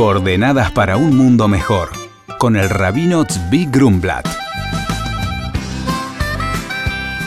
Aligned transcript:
Coordenadas 0.00 0.72
para 0.72 0.96
un 0.96 1.14
mundo 1.14 1.46
mejor, 1.46 1.90
con 2.38 2.56
el 2.56 2.70
rabino 2.70 3.26
Tzvi 3.26 3.66
Grumblat. 3.66 4.26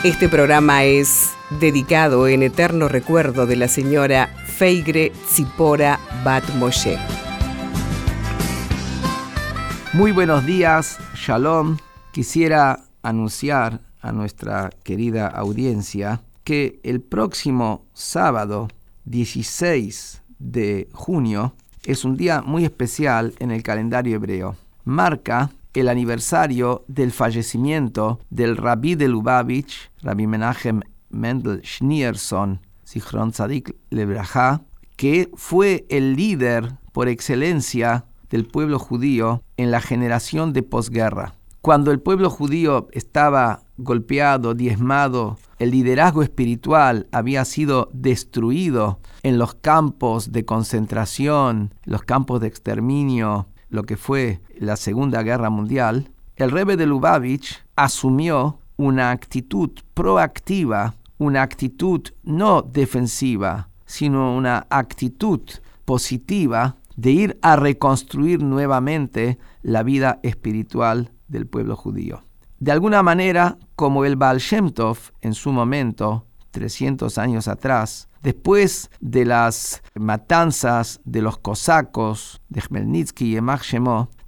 Este 0.02 0.28
programa 0.28 0.82
es 0.82 1.34
dedicado 1.60 2.26
en 2.26 2.42
eterno 2.42 2.88
recuerdo 2.88 3.46
de 3.46 3.54
la 3.54 3.68
señora 3.68 4.26
Feigre 4.44 5.12
Tzipora 5.28 6.00
Bat 6.24 6.52
Moshe. 6.56 6.98
Muy 9.92 10.10
buenos 10.10 10.44
días, 10.44 10.98
Shalom. 11.14 11.76
Quisiera 12.10 12.86
anunciar 13.04 13.82
a 14.00 14.10
nuestra 14.10 14.70
querida 14.82 15.28
audiencia 15.28 16.22
que 16.42 16.80
el 16.82 17.00
próximo 17.02 17.86
sábado 17.92 18.66
16 19.04 20.22
de 20.40 20.88
junio 20.92 21.54
es 21.84 22.04
un 22.04 22.16
día 22.16 22.42
muy 22.42 22.64
especial 22.64 23.34
en 23.38 23.50
el 23.50 23.62
calendario 23.62 24.16
hebreo. 24.16 24.56
Marca 24.84 25.50
el 25.74 25.88
aniversario 25.88 26.84
del 26.86 27.10
fallecimiento 27.10 28.20
del 28.30 28.56
rabí 28.56 28.94
de 28.94 29.08
Lubavitch, 29.08 29.90
Rabbi 30.02 30.26
Menachem 30.26 30.80
Mendel 31.10 31.62
Schneerson, 31.64 32.60
Zichron 32.86 33.32
Tzadik 33.32 33.74
Lebraja, 33.90 34.62
que 34.96 35.30
fue 35.34 35.84
el 35.88 36.14
líder 36.14 36.76
por 36.92 37.08
excelencia 37.08 38.04
del 38.30 38.46
pueblo 38.46 38.78
judío 38.78 39.42
en 39.56 39.70
la 39.70 39.80
generación 39.80 40.52
de 40.52 40.62
posguerra. 40.62 41.34
Cuando 41.60 41.90
el 41.90 42.00
pueblo 42.00 42.30
judío 42.30 42.88
estaba 42.92 43.63
golpeado, 43.76 44.54
diezmado, 44.54 45.38
el 45.58 45.70
liderazgo 45.70 46.22
espiritual 46.22 47.08
había 47.12 47.44
sido 47.44 47.90
destruido 47.92 49.00
en 49.22 49.38
los 49.38 49.54
campos 49.54 50.32
de 50.32 50.44
concentración, 50.44 51.74
los 51.84 52.02
campos 52.02 52.40
de 52.40 52.48
exterminio, 52.48 53.46
lo 53.68 53.82
que 53.84 53.96
fue 53.96 54.40
la 54.58 54.76
Segunda 54.76 55.22
Guerra 55.22 55.50
Mundial, 55.50 56.10
el 56.36 56.50
Rebbe 56.50 56.76
de 56.76 56.86
Lubavitch 56.86 57.64
asumió 57.76 58.58
una 58.76 59.10
actitud 59.10 59.70
proactiva, 59.94 60.94
una 61.18 61.42
actitud 61.42 62.02
no 62.24 62.62
defensiva, 62.62 63.68
sino 63.86 64.36
una 64.36 64.66
actitud 64.70 65.40
positiva 65.84 66.76
de 66.96 67.10
ir 67.10 67.38
a 67.42 67.56
reconstruir 67.56 68.42
nuevamente 68.42 69.38
la 69.62 69.82
vida 69.82 70.20
espiritual 70.22 71.12
del 71.28 71.46
pueblo 71.46 71.76
judío. 71.76 72.22
De 72.64 72.72
alguna 72.72 73.02
manera, 73.02 73.58
como 73.76 74.06
el 74.06 74.16
Baal 74.16 74.38
Shem 74.38 74.70
Tov 74.70 74.96
en 75.20 75.34
su 75.34 75.52
momento, 75.52 76.24
300 76.52 77.18
años 77.18 77.46
atrás, 77.46 78.08
después 78.22 78.90
de 79.00 79.26
las 79.26 79.82
matanzas 79.94 80.98
de 81.04 81.20
los 81.20 81.36
cosacos 81.36 82.40
de 82.48 82.62
Khmelnytsky 82.62 83.26
y 83.26 83.36
Emach 83.36 83.70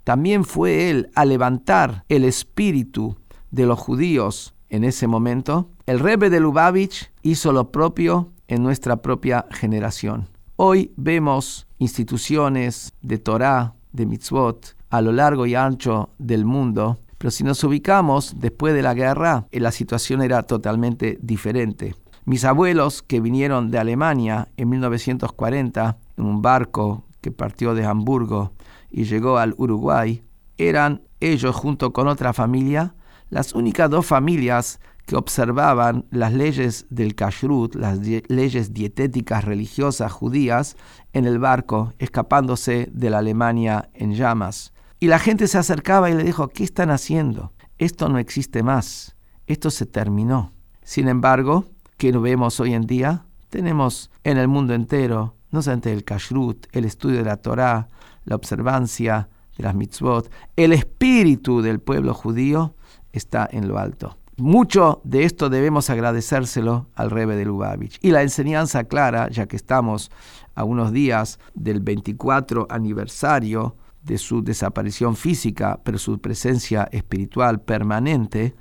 también 0.04 0.44
fue 0.44 0.90
él 0.90 1.08
a 1.14 1.24
levantar 1.24 2.04
el 2.10 2.24
espíritu 2.24 3.16
de 3.52 3.64
los 3.64 3.78
judíos 3.78 4.54
en 4.68 4.84
ese 4.84 5.06
momento. 5.06 5.70
El 5.86 5.98
Rebbe 5.98 6.28
de 6.28 6.40
Lubavitch 6.40 7.10
hizo 7.22 7.54
lo 7.54 7.72
propio 7.72 8.32
en 8.48 8.62
nuestra 8.62 8.96
propia 8.96 9.46
generación. 9.50 10.28
Hoy 10.56 10.92
vemos 10.98 11.66
instituciones 11.78 12.92
de 13.00 13.16
Torah, 13.16 13.76
de 13.92 14.04
mitzvot, 14.04 14.76
a 14.90 15.00
lo 15.00 15.12
largo 15.12 15.46
y 15.46 15.54
ancho 15.54 16.10
del 16.18 16.44
mundo, 16.44 16.98
pero 17.18 17.30
si 17.30 17.44
nos 17.44 17.62
ubicamos 17.64 18.34
después 18.38 18.74
de 18.74 18.82
la 18.82 18.94
guerra, 18.94 19.46
eh, 19.50 19.60
la 19.60 19.72
situación 19.72 20.22
era 20.22 20.42
totalmente 20.42 21.18
diferente. 21.22 21.94
Mis 22.24 22.44
abuelos 22.44 23.02
que 23.02 23.20
vinieron 23.20 23.70
de 23.70 23.78
Alemania 23.78 24.48
en 24.56 24.68
1940 24.68 25.98
en 26.16 26.24
un 26.24 26.42
barco 26.42 27.04
que 27.20 27.30
partió 27.30 27.74
de 27.74 27.84
Hamburgo 27.84 28.52
y 28.90 29.04
llegó 29.04 29.38
al 29.38 29.54
Uruguay, 29.56 30.22
eran 30.58 31.02
ellos 31.20 31.54
junto 31.54 31.92
con 31.92 32.08
otra 32.08 32.32
familia 32.32 32.94
las 33.30 33.54
únicas 33.54 33.90
dos 33.90 34.06
familias 34.06 34.80
que 35.04 35.16
observaban 35.16 36.04
las 36.10 36.32
leyes 36.32 36.86
del 36.90 37.14
kashrut, 37.14 37.74
las 37.74 37.98
leyes 37.98 38.72
dietéticas 38.72 39.44
religiosas 39.44 40.12
judías, 40.12 40.76
en 41.12 41.26
el 41.26 41.38
barco, 41.38 41.92
escapándose 41.98 42.88
de 42.92 43.10
la 43.10 43.18
Alemania 43.18 43.88
en 43.94 44.14
llamas. 44.14 44.72
Y 44.98 45.08
la 45.08 45.18
gente 45.18 45.46
se 45.46 45.58
acercaba 45.58 46.10
y 46.10 46.14
le 46.14 46.24
dijo, 46.24 46.48
¿qué 46.48 46.64
están 46.64 46.90
haciendo? 46.90 47.52
Esto 47.76 48.08
no 48.08 48.18
existe 48.18 48.62
más, 48.62 49.14
esto 49.46 49.70
se 49.70 49.84
terminó. 49.84 50.52
Sin 50.82 51.08
embargo, 51.08 51.66
¿qué 51.98 52.12
vemos 52.12 52.60
hoy 52.60 52.72
en 52.72 52.86
día? 52.86 53.26
Tenemos 53.50 54.10
en 54.24 54.38
el 54.38 54.48
mundo 54.48 54.72
entero, 54.72 55.34
no 55.50 55.60
solamente 55.60 55.92
el 55.92 56.04
kashrut, 56.04 56.66
el 56.72 56.86
estudio 56.86 57.18
de 57.18 57.24
la 57.24 57.36
Torá, 57.36 57.88
la 58.24 58.36
observancia 58.36 59.28
de 59.58 59.64
las 59.64 59.74
mitzvot, 59.74 60.30
el 60.56 60.72
espíritu 60.72 61.60
del 61.60 61.80
pueblo 61.80 62.14
judío 62.14 62.74
está 63.12 63.48
en 63.50 63.68
lo 63.68 63.78
alto. 63.78 64.16
Mucho 64.38 65.00
de 65.04 65.24
esto 65.24 65.48
debemos 65.48 65.88
agradecérselo 65.90 66.88
al 66.94 67.10
Rebe 67.10 67.36
de 67.36 67.46
Lubavitch. 67.46 67.98
Y 68.02 68.10
la 68.10 68.22
enseñanza 68.22 68.84
clara, 68.84 69.28
ya 69.30 69.46
que 69.46 69.56
estamos 69.56 70.10
a 70.54 70.64
unos 70.64 70.92
días 70.92 71.38
del 71.54 71.80
24 71.80 72.66
aniversario 72.70 73.76
de 74.06 74.18
su 74.18 74.42
desaparición 74.42 75.16
física, 75.16 75.80
pero 75.82 75.98
su 75.98 76.18
presencia 76.20 76.88
espiritual 76.92 77.60
permanente, 77.60 78.54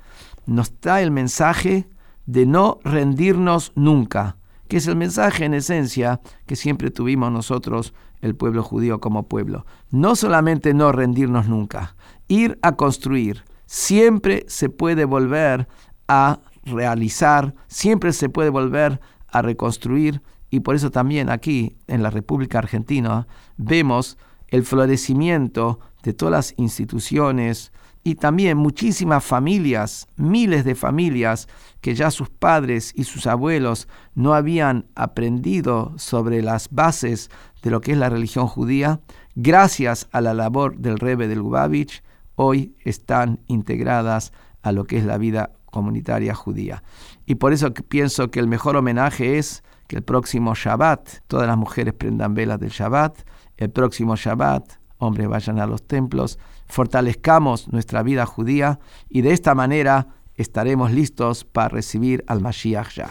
nos 0.44 0.72
da 0.80 1.00
el 1.00 1.12
mensaje 1.12 1.88
de 2.26 2.46
no 2.46 2.78
rendirnos 2.82 3.72
nunca, 3.76 4.36
que 4.68 4.78
es 4.78 4.88
el 4.88 4.96
mensaje 4.96 5.44
en 5.44 5.54
esencia 5.54 6.20
que 6.46 6.56
siempre 6.56 6.90
tuvimos 6.90 7.30
nosotros, 7.30 7.94
el 8.20 8.34
pueblo 8.34 8.64
judío 8.64 9.00
como 9.00 9.28
pueblo. 9.28 9.66
No 9.90 10.16
solamente 10.16 10.74
no 10.74 10.90
rendirnos 10.90 11.46
nunca, 11.48 11.94
ir 12.26 12.58
a 12.62 12.72
construir. 12.72 13.44
Siempre 13.66 14.44
se 14.48 14.68
puede 14.68 15.04
volver 15.04 15.68
a 16.08 16.40
realizar, 16.64 17.54
siempre 17.68 18.12
se 18.12 18.28
puede 18.28 18.50
volver 18.50 19.00
a 19.28 19.42
reconstruir 19.42 20.22
y 20.50 20.60
por 20.60 20.74
eso 20.74 20.90
también 20.90 21.30
aquí 21.30 21.76
en 21.86 22.02
la 22.02 22.10
República 22.10 22.58
Argentina 22.58 23.28
vemos 23.56 24.18
el 24.56 24.64
florecimiento 24.64 25.80
de 26.02 26.14
todas 26.14 26.32
las 26.32 26.54
instituciones 26.56 27.72
y 28.02 28.14
también 28.14 28.56
muchísimas 28.56 29.22
familias, 29.22 30.08
miles 30.16 30.64
de 30.64 30.74
familias 30.74 31.46
que 31.82 31.94
ya 31.94 32.10
sus 32.10 32.30
padres 32.30 32.92
y 32.94 33.04
sus 33.04 33.26
abuelos 33.26 33.86
no 34.14 34.32
habían 34.32 34.86
aprendido 34.94 35.92
sobre 35.98 36.40
las 36.40 36.70
bases 36.70 37.30
de 37.62 37.70
lo 37.70 37.82
que 37.82 37.92
es 37.92 37.98
la 37.98 38.08
religión 38.08 38.46
judía, 38.46 39.00
gracias 39.34 40.08
a 40.10 40.22
la 40.22 40.32
labor 40.32 40.78
del 40.78 40.98
Rebbe 40.98 41.28
de 41.28 41.36
Lubavitch, 41.36 42.02
hoy 42.34 42.74
están 42.82 43.40
integradas 43.46 44.32
a 44.62 44.72
lo 44.72 44.84
que 44.84 44.96
es 44.96 45.04
la 45.04 45.18
vida 45.18 45.50
comunitaria 45.66 46.34
judía. 46.34 46.82
Y 47.26 47.34
por 47.34 47.52
eso 47.52 47.74
pienso 47.74 48.30
que 48.30 48.40
el 48.40 48.48
mejor 48.48 48.76
homenaje 48.76 49.36
es 49.36 49.62
que 49.88 49.96
el 49.96 50.02
próximo 50.02 50.54
Shabbat 50.54 51.20
todas 51.26 51.46
las 51.46 51.56
mujeres 51.56 51.94
prendan 51.94 52.34
velas 52.34 52.60
del 52.60 52.70
Shabbat, 52.70 53.18
el 53.56 53.70
próximo 53.70 54.16
Shabbat, 54.16 54.64
hombres 54.98 55.28
vayan 55.28 55.58
a 55.58 55.66
los 55.66 55.86
templos, 55.86 56.38
fortalezcamos 56.66 57.68
nuestra 57.72 58.02
vida 58.02 58.26
judía 58.26 58.78
y 59.08 59.22
de 59.22 59.32
esta 59.32 59.54
manera 59.54 60.08
estaremos 60.34 60.92
listos 60.92 61.44
para 61.44 61.68
recibir 61.68 62.24
al 62.26 62.40
Mashiach 62.40 62.94
ya. 62.94 63.08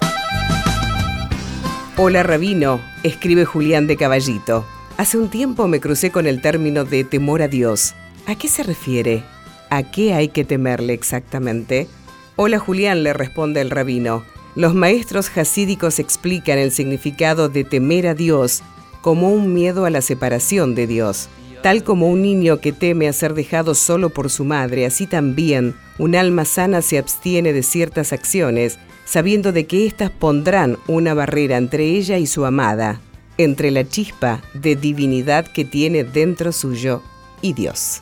Hola 1.97 2.23
Rabino, 2.23 2.79
escribe 3.03 3.45
Julián 3.45 3.87
de 3.87 3.95
Caballito. 3.95 4.65
Hace 4.97 5.17
un 5.17 5.29
tiempo 5.29 5.67
me 5.67 5.79
crucé 5.79 6.11
con 6.11 6.27
el 6.27 6.41
término 6.41 6.83
de 6.83 7.03
temor 7.03 7.41
a 7.41 7.47
Dios. 7.47 7.95
¿A 8.27 8.35
qué 8.35 8.47
se 8.47 8.63
refiere? 8.63 9.23
¿A 9.69 9.83
qué 9.83 10.13
hay 10.13 10.29
que 10.29 10.43
temerle 10.43 10.93
exactamente? 10.93 11.87
Hola 12.35 12.59
Julián, 12.59 13.03
le 13.03 13.13
responde 13.13 13.61
el 13.61 13.69
rabino. 13.69 14.23
Los 14.55 14.73
maestros 14.73 15.29
hasídicos 15.37 15.99
explican 15.99 16.57
el 16.57 16.71
significado 16.71 17.49
de 17.49 17.65
temer 17.65 18.07
a 18.07 18.13
Dios 18.13 18.63
como 19.01 19.31
un 19.31 19.53
miedo 19.53 19.83
a 19.83 19.89
la 19.89 20.01
separación 20.01 20.75
de 20.75 20.87
Dios. 20.87 21.27
Tal 21.61 21.83
como 21.83 22.07
un 22.07 22.21
niño 22.21 22.61
que 22.61 22.71
teme 22.71 23.09
a 23.09 23.13
ser 23.13 23.33
dejado 23.33 23.75
solo 23.75 24.11
por 24.11 24.29
su 24.29 24.45
madre, 24.45 24.85
así 24.85 25.07
también 25.07 25.75
un 25.97 26.15
alma 26.15 26.45
sana 26.45 26.81
se 26.81 26.97
abstiene 26.97 27.51
de 27.51 27.63
ciertas 27.63 28.13
acciones, 28.13 28.79
sabiendo 29.03 29.51
de 29.51 29.65
que 29.67 29.85
éstas 29.85 30.09
pondrán 30.09 30.77
una 30.87 31.13
barrera 31.13 31.57
entre 31.57 31.83
ella 31.83 32.17
y 32.17 32.25
su 32.25 32.45
amada, 32.45 33.01
entre 33.37 33.71
la 33.71 33.87
chispa 33.87 34.41
de 34.53 34.77
divinidad 34.77 35.47
que 35.47 35.65
tiene 35.65 36.05
dentro 36.05 36.53
suyo 36.53 37.01
y 37.41 37.53
Dios. 37.53 38.01